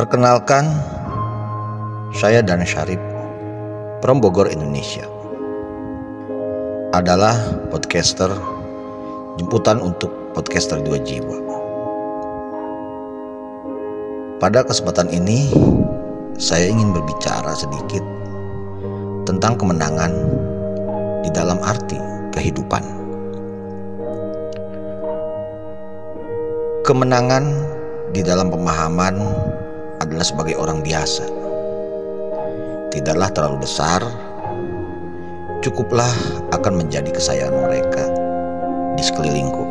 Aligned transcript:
Perkenalkan, 0.00 0.64
saya 2.16 2.40
Dan 2.40 2.64
Syarif 2.64 2.96
from 4.00 4.16
Bogor, 4.24 4.48
Indonesia. 4.48 5.04
Adalah 6.96 7.36
podcaster 7.68 8.32
jemputan 9.36 9.76
untuk 9.76 10.08
podcaster 10.32 10.80
dua 10.80 11.04
jiwa. 11.04 11.36
Pada 14.40 14.64
kesempatan 14.64 15.12
ini, 15.12 15.52
saya 16.40 16.72
ingin 16.72 16.96
berbicara 16.96 17.52
sedikit 17.52 18.00
tentang 19.28 19.60
kemenangan 19.60 20.16
di 21.20 21.28
dalam 21.28 21.60
arti 21.60 22.00
kehidupan. 22.32 22.80
Kemenangan 26.88 27.44
di 28.16 28.24
dalam 28.24 28.48
pemahaman 28.48 29.28
adalah 30.10 30.26
sebagai 30.26 30.58
orang 30.58 30.82
biasa. 30.82 31.22
Tidaklah 32.90 33.30
terlalu 33.30 33.62
besar, 33.62 34.02
cukuplah 35.62 36.10
akan 36.50 36.82
menjadi 36.82 37.14
kesayangan 37.14 37.70
mereka 37.70 38.10
di 38.98 39.02
sekelilingku. 39.06 39.64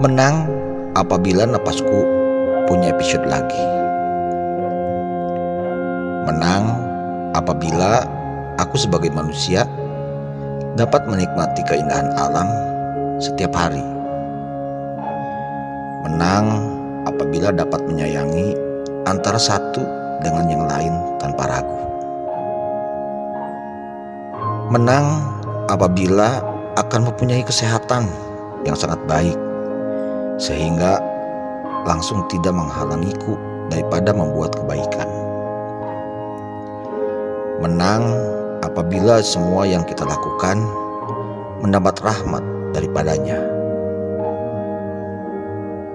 Menang 0.00 0.48
apabila 0.96 1.44
napasku 1.44 2.08
punya 2.64 2.96
episode 2.96 3.28
lagi. 3.28 3.64
Menang 6.24 6.72
apabila 7.36 8.08
aku 8.56 8.80
sebagai 8.80 9.12
manusia 9.12 9.68
dapat 10.80 11.04
menikmati 11.04 11.60
keindahan 11.68 12.08
alam 12.16 12.48
setiap 13.20 13.52
hari 13.52 14.01
Menang 16.02 16.66
apabila 17.06 17.54
dapat 17.54 17.78
menyayangi 17.86 18.58
antara 19.06 19.38
satu 19.38 19.86
dengan 20.18 20.50
yang 20.50 20.64
lain 20.66 20.94
tanpa 21.22 21.46
ragu. 21.46 21.78
Menang 24.74 25.22
apabila 25.70 26.42
akan 26.74 27.06
mempunyai 27.06 27.46
kesehatan 27.46 28.10
yang 28.66 28.74
sangat 28.74 28.98
baik, 29.06 29.38
sehingga 30.42 30.98
langsung 31.86 32.26
tidak 32.26 32.50
menghalangiku 32.50 33.38
daripada 33.70 34.10
membuat 34.10 34.58
kebaikan. 34.58 35.06
Menang 37.62 38.10
apabila 38.66 39.22
semua 39.22 39.70
yang 39.70 39.86
kita 39.86 40.02
lakukan 40.02 40.66
mendapat 41.62 41.94
rahmat 42.02 42.42
daripadanya 42.74 43.51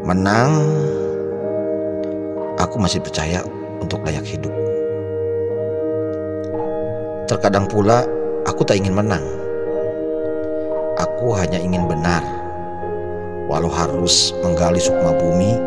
menang, 0.08 0.64
aku 2.56 2.80
masih 2.80 3.04
percaya 3.04 3.44
untuk 3.84 4.08
layak 4.08 4.24
hidup. 4.24 4.56
Terkadang 7.28 7.68
pula 7.68 8.08
aku 8.48 8.64
tak 8.64 8.80
ingin 8.80 8.96
menang. 8.96 9.28
Aku 10.96 11.36
hanya 11.36 11.60
ingin 11.60 11.92
benar, 11.92 12.24
walau 13.52 13.68
harus 13.68 14.32
menggali 14.40 14.80
sukma 14.80 15.12
bumi, 15.12 15.60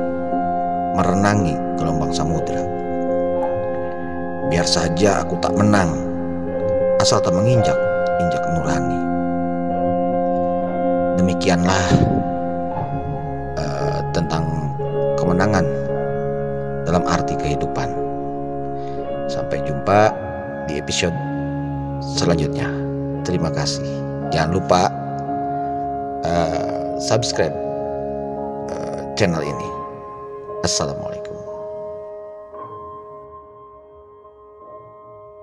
merenangi 0.96 1.52
gelombang 1.76 2.16
samudera. 2.16 2.64
Biar 4.48 4.64
saja 4.64 5.20
aku 5.20 5.36
tak 5.44 5.52
menang, 5.52 5.92
asal 6.96 7.20
tak 7.20 7.36
menginjak 7.36 7.76
injak 8.24 8.42
nurani. 8.56 9.00
Demikianlah 11.20 11.86
tentang 14.20 14.44
kemenangan 15.16 15.64
dalam 16.84 17.04
arti 17.08 17.32
kehidupan. 17.40 17.88
Sampai 19.30 19.62
jumpa 19.64 20.12
di 20.68 20.76
episode 20.76 21.14
selanjutnya. 22.02 22.68
Terima 23.24 23.48
kasih. 23.48 23.84
Jangan 24.34 24.50
lupa 24.52 24.82
uh, 26.26 26.96
subscribe 27.00 27.54
uh, 28.68 29.00
channel 29.16 29.40
ini. 29.40 29.68
Assalamualaikum. 30.66 31.19